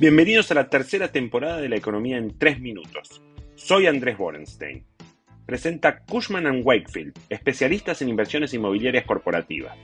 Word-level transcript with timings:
Bienvenidos 0.00 0.48
a 0.52 0.54
la 0.54 0.70
tercera 0.70 1.10
temporada 1.10 1.60
de 1.60 1.68
la 1.68 1.74
economía 1.74 2.18
en 2.18 2.38
3 2.38 2.60
minutos. 2.60 3.20
Soy 3.56 3.88
Andrés 3.88 4.16
Borenstein. 4.16 4.84
Presenta 5.44 6.04
Cushman⁇ 6.04 6.44
Wakefield, 6.62 7.18
especialistas 7.28 8.00
en 8.00 8.08
inversiones 8.08 8.54
inmobiliarias 8.54 9.04
corporativas. 9.04 9.76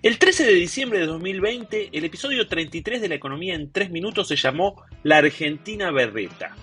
El 0.00 0.18
13 0.18 0.46
de 0.46 0.54
diciembre 0.54 1.00
de 1.00 1.04
2020, 1.04 1.90
el 1.92 2.04
episodio 2.06 2.48
33 2.48 3.02
de 3.02 3.10
la 3.10 3.16
economía 3.16 3.54
en 3.54 3.70
3 3.70 3.90
minutos 3.90 4.28
se 4.28 4.36
llamó 4.36 4.82
La 5.02 5.18
Argentina 5.18 5.90
Berreta. 5.90 6.56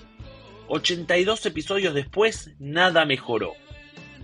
82 0.67 1.45
episodios 1.45 1.93
después, 1.93 2.55
nada 2.57 3.05
mejoró. 3.05 3.53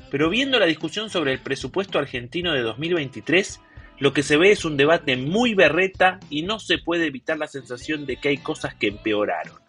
Pero 0.10 0.28
viendo 0.32 0.58
la 0.58 0.66
discusión 0.66 1.12
sobre 1.12 1.34
el 1.34 1.40
presupuesto 1.40 2.00
argentino 2.00 2.52
de 2.54 2.62
2023, 2.62 3.62
lo 4.00 4.14
que 4.14 4.24
se 4.24 4.38
ve 4.38 4.52
es 4.52 4.64
un 4.66 4.78
debate 4.78 5.18
muy 5.18 5.54
berreta 5.54 6.20
y 6.30 6.44
no 6.44 6.60
se 6.60 6.78
puede 6.78 7.08
evitar 7.08 7.38
la 7.38 7.48
sensación 7.48 8.06
de 8.06 8.18
que 8.18 8.30
hay 8.30 8.38
cosas 8.38 8.74
que 8.74 8.88
empeoraron. 8.88 9.60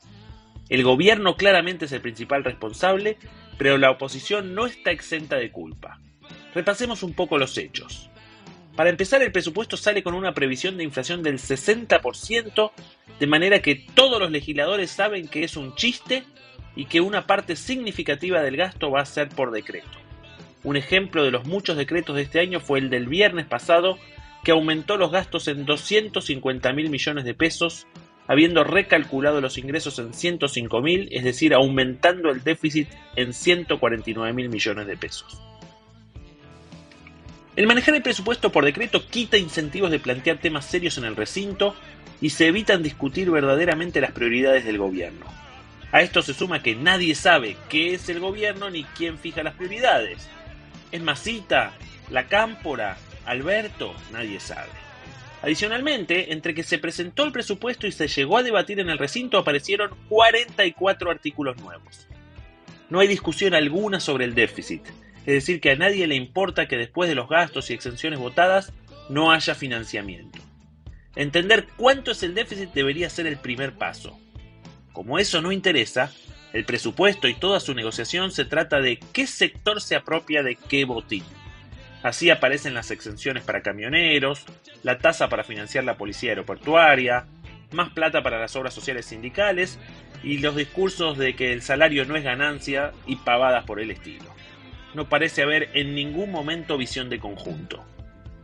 El 0.68 0.84
gobierno 0.84 1.36
claramente 1.36 1.86
es 1.86 1.92
el 1.92 2.00
principal 2.00 2.44
responsable, 2.44 3.18
pero 3.58 3.76
la 3.76 3.90
oposición 3.90 4.54
no 4.54 4.66
está 4.66 4.92
exenta 4.92 5.36
de 5.36 5.50
culpa. 5.50 6.00
Repasemos 6.54 7.02
un 7.02 7.12
poco 7.12 7.38
los 7.38 7.58
hechos. 7.58 8.08
Para 8.76 8.90
empezar, 8.90 9.20
el 9.20 9.32
presupuesto 9.32 9.76
sale 9.76 10.04
con 10.04 10.14
una 10.14 10.32
previsión 10.32 10.76
de 10.76 10.84
inflación 10.84 11.24
del 11.24 11.38
60%, 11.38 12.70
de 13.18 13.26
manera 13.26 13.60
que 13.60 13.74
todos 13.74 14.20
los 14.20 14.30
legisladores 14.30 14.92
saben 14.92 15.26
que 15.26 15.42
es 15.42 15.56
un 15.56 15.74
chiste 15.74 16.22
y 16.76 16.84
que 16.84 17.00
una 17.00 17.26
parte 17.26 17.56
significativa 17.56 18.40
del 18.40 18.56
gasto 18.56 18.92
va 18.92 19.00
a 19.00 19.06
ser 19.06 19.28
por 19.28 19.50
decreto. 19.50 19.90
Un 20.62 20.76
ejemplo 20.76 21.24
de 21.24 21.30
los 21.30 21.46
muchos 21.46 21.76
decretos 21.76 22.14
de 22.16 22.22
este 22.22 22.38
año 22.38 22.60
fue 22.60 22.78
el 22.78 22.90
del 22.90 23.08
viernes 23.08 23.46
pasado, 23.46 23.98
que 24.44 24.52
aumentó 24.52 24.96
los 24.96 25.10
gastos 25.10 25.48
en 25.48 25.66
250 25.66 26.72
mil 26.72 26.90
millones 26.90 27.24
de 27.24 27.34
pesos, 27.34 27.86
habiendo 28.26 28.64
recalculado 28.64 29.40
los 29.40 29.58
ingresos 29.58 29.98
en 29.98 30.14
105 30.14 30.80
mil, 30.80 31.08
es 31.12 31.24
decir, 31.24 31.54
aumentando 31.54 32.30
el 32.30 32.42
déficit 32.42 32.88
en 33.16 33.32
149 33.32 34.32
mil 34.32 34.48
millones 34.48 34.86
de 34.86 34.96
pesos. 34.96 35.40
El 37.56 37.66
manejar 37.66 37.94
el 37.94 38.02
presupuesto 38.02 38.52
por 38.52 38.64
decreto 38.64 39.06
quita 39.06 39.36
incentivos 39.36 39.90
de 39.90 39.98
plantear 39.98 40.38
temas 40.38 40.64
serios 40.64 40.96
en 40.98 41.04
el 41.04 41.16
recinto 41.16 41.74
y 42.20 42.30
se 42.30 42.46
evitan 42.46 42.82
discutir 42.82 43.30
verdaderamente 43.30 44.00
las 44.00 44.12
prioridades 44.12 44.64
del 44.64 44.78
gobierno. 44.78 45.26
A 45.92 46.02
esto 46.02 46.22
se 46.22 46.34
suma 46.34 46.62
que 46.62 46.76
nadie 46.76 47.14
sabe 47.14 47.56
qué 47.68 47.94
es 47.94 48.08
el 48.08 48.20
gobierno 48.20 48.70
ni 48.70 48.84
quién 48.84 49.18
fija 49.18 49.42
las 49.42 49.54
prioridades. 49.54 50.28
¿Es 50.92 51.02
Masita? 51.02 51.72
¿La 52.10 52.26
Cámpora? 52.26 52.98
Alberto, 53.24 53.94
nadie 54.12 54.40
sabe. 54.40 54.70
Adicionalmente, 55.42 56.32
entre 56.32 56.54
que 56.54 56.64
se 56.64 56.78
presentó 56.78 57.24
el 57.24 57.32
presupuesto 57.32 57.86
y 57.86 57.92
se 57.92 58.08
llegó 58.08 58.36
a 58.36 58.42
debatir 58.42 58.80
en 58.80 58.90
el 58.90 58.98
recinto 58.98 59.38
aparecieron 59.38 59.90
44 60.08 61.10
artículos 61.10 61.56
nuevos. 61.58 62.08
No 62.90 62.98
hay 62.98 63.06
discusión 63.06 63.54
alguna 63.54 64.00
sobre 64.00 64.24
el 64.24 64.34
déficit, 64.34 64.84
es 65.20 65.34
decir, 65.34 65.60
que 65.60 65.70
a 65.70 65.76
nadie 65.76 66.06
le 66.08 66.16
importa 66.16 66.66
que 66.66 66.76
después 66.76 67.08
de 67.08 67.14
los 67.14 67.28
gastos 67.28 67.70
y 67.70 67.74
exenciones 67.74 68.18
votadas 68.18 68.72
no 69.08 69.30
haya 69.30 69.54
financiamiento. 69.54 70.40
Entender 71.14 71.68
cuánto 71.76 72.10
es 72.10 72.22
el 72.22 72.34
déficit 72.34 72.72
debería 72.72 73.08
ser 73.08 73.26
el 73.26 73.38
primer 73.38 73.74
paso. 73.74 74.18
Como 74.92 75.18
eso 75.18 75.40
no 75.40 75.52
interesa, 75.52 76.12
el 76.52 76.64
presupuesto 76.64 77.28
y 77.28 77.34
toda 77.34 77.60
su 77.60 77.74
negociación 77.74 78.32
se 78.32 78.44
trata 78.44 78.80
de 78.80 78.98
qué 79.12 79.26
sector 79.26 79.80
se 79.80 79.94
apropia 79.94 80.42
de 80.42 80.56
qué 80.56 80.84
botín. 80.84 81.24
Así 82.02 82.30
aparecen 82.30 82.74
las 82.74 82.90
exenciones 82.90 83.44
para 83.44 83.62
camioneros, 83.62 84.44
la 84.82 84.98
tasa 84.98 85.28
para 85.28 85.44
financiar 85.44 85.84
la 85.84 85.98
policía 85.98 86.30
aeroportuaria, 86.30 87.26
más 87.72 87.90
plata 87.90 88.22
para 88.22 88.38
las 88.38 88.56
obras 88.56 88.74
sociales 88.74 89.06
sindicales 89.06 89.78
y 90.22 90.38
los 90.38 90.56
discursos 90.56 91.18
de 91.18 91.36
que 91.36 91.52
el 91.52 91.62
salario 91.62 92.04
no 92.04 92.16
es 92.16 92.24
ganancia 92.24 92.92
y 93.06 93.16
pavadas 93.16 93.64
por 93.64 93.80
el 93.80 93.90
estilo. 93.90 94.24
No 94.94 95.08
parece 95.08 95.42
haber 95.42 95.70
en 95.74 95.94
ningún 95.94 96.30
momento 96.30 96.76
visión 96.76 97.10
de 97.10 97.20
conjunto. 97.20 97.84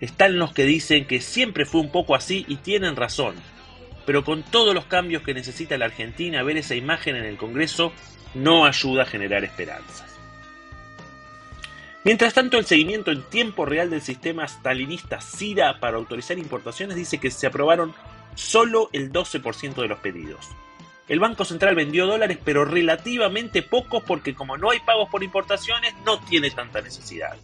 Están 0.00 0.39
los 0.39 0.53
que 0.53 0.65
dicen 0.65 1.06
que 1.06 1.21
siempre 1.21 1.65
fue 1.65 1.81
un 1.81 1.91
poco 1.91 2.15
así 2.15 2.45
y 2.49 2.56
tienen 2.56 2.97
razón, 2.97 3.34
pero 4.05 4.25
con 4.25 4.43
todos 4.43 4.75
los 4.75 4.84
cambios 4.84 5.22
que 5.22 5.34
necesita 5.34 5.78
la 5.78 5.87
Argentina, 5.87 6.43
ver 6.43 6.59
esa 6.59 6.75
imagen 6.75 7.16
en 7.16 7.25
el 7.25 7.39
Congreso 7.39 7.93
no 8.34 8.66
ayuda 8.66 9.03
a 9.03 9.06
generar 9.06 9.43
esperanzas. 9.45 10.16
Mientras 12.06 12.34
tanto, 12.34 12.56
el 12.56 12.67
seguimiento 12.67 13.11
en 13.11 13.25
tiempo 13.25 13.67
real 13.67 13.91
del 13.91 14.00
sistema 14.00 14.47
stalinista 14.47 15.21
SIRA 15.21 15.81
para 15.81 15.97
autorizar 15.97 16.39
importaciones 16.39 16.94
dice 16.94 17.19
que 17.19 17.33
se 17.33 17.49
aprobaron 17.49 17.94
solo 18.37 18.91
el 18.93 19.12
12% 19.12 19.75
de 19.75 19.89
los 19.89 19.99
pedidos. 19.99 20.50
El 21.09 21.19
Banco 21.19 21.45
Central 21.45 21.75
vendió 21.75 22.06
dólares, 22.06 22.39
pero 22.45 22.65
relativamente 22.65 23.65
pocos 23.65 24.05
porque 24.05 24.37
como 24.37 24.56
no 24.56 24.71
hay 24.71 24.78
pagos 24.87 25.09
por 25.11 25.25
importaciones, 25.25 25.95
no 26.05 26.21
tiene 26.21 26.53
tanta 26.53 26.81
necesidad. 26.81 27.37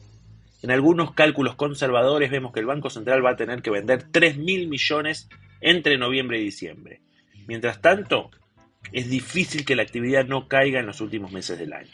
En 0.62 0.70
algunos 0.70 1.12
cálculos 1.12 1.56
conservadores 1.56 2.30
vemos 2.30 2.52
que 2.52 2.60
el 2.60 2.66
Banco 2.66 2.88
Central 2.88 3.26
va 3.26 3.30
a 3.30 3.36
tener 3.36 3.62
que 3.62 3.70
vender 3.72 4.12
3 4.12 4.38
mil 4.38 4.68
millones 4.68 5.28
entre 5.60 5.98
noviembre 5.98 6.38
y 6.38 6.44
diciembre. 6.44 7.00
Mientras 7.48 7.80
tanto, 7.80 8.30
es 8.92 9.10
difícil 9.10 9.64
que 9.64 9.74
la 9.74 9.82
actividad 9.82 10.24
no 10.24 10.46
caiga 10.46 10.78
en 10.78 10.86
los 10.86 11.00
últimos 11.00 11.32
meses 11.32 11.58
del 11.58 11.72
año. 11.72 11.90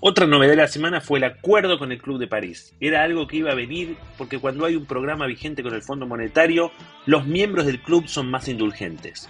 Otra 0.00 0.28
novedad 0.28 0.50
de 0.50 0.56
la 0.58 0.68
semana 0.68 1.00
fue 1.00 1.18
el 1.18 1.24
acuerdo 1.24 1.76
con 1.76 1.90
el 1.90 2.00
Club 2.00 2.20
de 2.20 2.28
París. 2.28 2.72
Era 2.78 3.02
algo 3.02 3.26
que 3.26 3.38
iba 3.38 3.50
a 3.50 3.56
venir 3.56 3.96
porque 4.16 4.38
cuando 4.38 4.64
hay 4.64 4.76
un 4.76 4.86
programa 4.86 5.26
vigente 5.26 5.64
con 5.64 5.74
el 5.74 5.82
Fondo 5.82 6.06
Monetario, 6.06 6.70
los 7.04 7.26
miembros 7.26 7.66
del 7.66 7.82
club 7.82 8.06
son 8.06 8.30
más 8.30 8.46
indulgentes. 8.46 9.28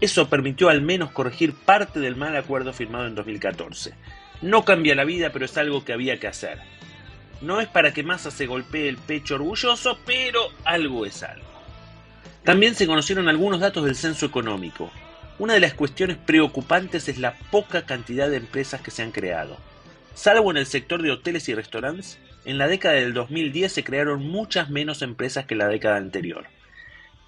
Eso 0.00 0.30
permitió 0.30 0.68
al 0.68 0.82
menos 0.82 1.10
corregir 1.10 1.52
parte 1.52 1.98
del 1.98 2.14
mal 2.14 2.36
acuerdo 2.36 2.72
firmado 2.72 3.08
en 3.08 3.16
2014. 3.16 3.94
No 4.40 4.64
cambia 4.64 4.94
la 4.94 5.02
vida, 5.02 5.30
pero 5.32 5.46
es 5.46 5.58
algo 5.58 5.84
que 5.84 5.92
había 5.92 6.20
que 6.20 6.28
hacer. 6.28 6.60
No 7.40 7.60
es 7.60 7.66
para 7.66 7.92
que 7.92 8.04
Massa 8.04 8.30
se 8.30 8.46
golpee 8.46 8.88
el 8.88 8.98
pecho 8.98 9.34
orgulloso, 9.34 9.98
pero 10.06 10.42
algo 10.64 11.06
es 11.06 11.24
algo. 11.24 11.44
También 12.44 12.76
se 12.76 12.86
conocieron 12.86 13.28
algunos 13.28 13.58
datos 13.58 13.84
del 13.84 13.96
censo 13.96 14.26
económico. 14.26 14.92
Una 15.40 15.54
de 15.54 15.60
las 15.60 15.74
cuestiones 15.74 16.18
preocupantes 16.18 17.08
es 17.08 17.18
la 17.18 17.34
poca 17.50 17.84
cantidad 17.84 18.30
de 18.30 18.36
empresas 18.36 18.80
que 18.80 18.92
se 18.92 19.02
han 19.02 19.10
creado. 19.10 19.56
Salvo 20.14 20.52
en 20.52 20.56
el 20.56 20.66
sector 20.66 21.02
de 21.02 21.10
hoteles 21.10 21.48
y 21.48 21.54
restaurantes, 21.54 22.20
en 22.44 22.56
la 22.56 22.68
década 22.68 22.94
del 22.94 23.14
2010 23.14 23.72
se 23.72 23.84
crearon 23.84 24.22
muchas 24.22 24.70
menos 24.70 25.02
empresas 25.02 25.46
que 25.46 25.56
la 25.56 25.66
década 25.66 25.96
anterior. 25.96 26.46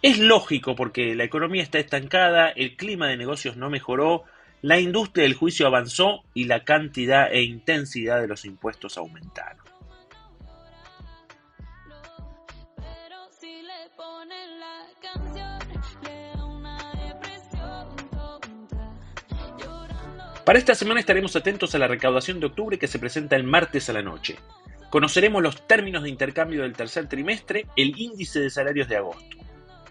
Es 0.02 0.19
lógico 0.19 0.76
porque 0.76 1.16
la 1.16 1.24
economía 1.24 1.64
está 1.64 1.80
estancada, 1.80 2.48
el 2.48 2.76
clima 2.76 3.08
de 3.08 3.16
negocios 3.16 3.56
no 3.56 3.70
mejoró, 3.70 4.24
la 4.62 4.78
industria 4.78 5.24
del 5.24 5.34
juicio 5.34 5.66
avanzó 5.66 6.22
y 6.32 6.44
la 6.44 6.62
cantidad 6.64 7.32
e 7.32 7.42
intensidad 7.42 8.20
de 8.20 8.28
los 8.28 8.44
impuestos 8.44 8.97
aumentaron. 8.98 9.75
Para 20.46 20.60
esta 20.60 20.76
semana 20.76 21.00
estaremos 21.00 21.34
atentos 21.34 21.74
a 21.74 21.78
la 21.78 21.88
recaudación 21.88 22.38
de 22.38 22.46
octubre 22.46 22.78
que 22.78 22.86
se 22.86 23.00
presenta 23.00 23.34
el 23.34 23.42
martes 23.42 23.90
a 23.90 23.92
la 23.92 24.00
noche. 24.00 24.36
Conoceremos 24.90 25.42
los 25.42 25.66
términos 25.66 26.04
de 26.04 26.08
intercambio 26.08 26.62
del 26.62 26.72
tercer 26.72 27.08
trimestre, 27.08 27.66
el 27.74 27.98
índice 27.98 28.38
de 28.38 28.50
salarios 28.50 28.86
de 28.86 28.96
agosto. 28.96 29.38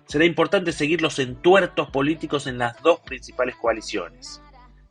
Será 0.05 0.23
importante 0.23 0.71
seguir 0.71 1.01
los 1.01 1.19
entuertos 1.19 1.89
políticos 1.89 2.47
en 2.47 2.57
las 2.57 2.81
dos 2.81 3.01
principales 3.01 3.57
coaliciones. 3.57 4.41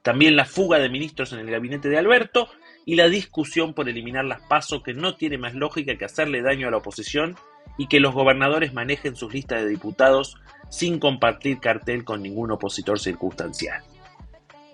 También 0.03 0.36
la 0.36 0.44
fuga 0.44 0.78
de 0.80 0.91
ministros 0.91 1.32
en 1.32 1.38
el 1.38 1.50
gabinete 1.50 1.88
de 1.88 1.97
Alberto 1.97 2.50
y 2.84 2.97
la 2.97 3.08
discusión 3.08 3.72
por 3.72 3.88
eliminar 3.88 4.26
las 4.26 4.42
pasos 4.42 4.82
que 4.82 4.92
no 4.92 5.14
tiene 5.14 5.38
más 5.38 5.54
lógica 5.54 5.97
que 5.97 6.04
hacerle 6.04 6.42
daño 6.42 6.69
a 6.69 6.72
la 6.72 6.76
oposición 6.76 7.36
y 7.78 7.88
que 7.88 8.00
los 8.00 8.12
gobernadores 8.12 8.74
manejen 8.74 9.16
sus 9.16 9.32
listas 9.32 9.62
de 9.62 9.70
diputados 9.70 10.36
sin 10.69 10.98
compartir 10.98 11.58
cartel 11.58 12.04
con 12.04 12.22
ningún 12.22 12.50
opositor 12.50 13.00
circunstancial. 13.00 13.83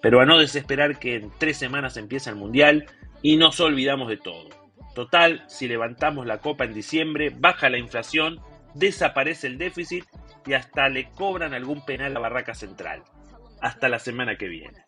Pero 0.03 0.21
a 0.21 0.27
no 0.27 0.39
desesperar 0.39 0.99
que 0.99 1.17
en 1.17 1.31
tres 1.39 1.57
semanas 1.57 1.97
empieza 1.97 2.31
el 2.31 2.37
Mundial 2.37 2.87
y 3.23 3.37
nos 3.37 3.61
olvidamos 3.61 4.09
de 4.09 4.17
todo. 4.17 4.49
Total, 4.95 5.45
si 5.49 5.69
levantamos 5.69 6.27
la 6.27 6.39
copa 6.39 6.65
en 6.65 6.75
diciembre, 6.75 7.31
baja 7.37 7.71
la 7.71 7.79
inflación, 7.79 8.41
desaparece 8.75 9.47
el 9.47 9.59
déficit 9.59 10.05
y 10.47 10.55
hasta 10.55 10.89
le 10.89 11.11
cobran 11.11 11.55
algún 11.55 11.85
penal 11.85 12.17
a 12.17 12.21
Barraca 12.21 12.55
Central. 12.55 13.03
Hasta 13.61 13.89
la 13.89 13.99
semana 13.99 14.37
que 14.37 14.49
viene. 14.49 14.85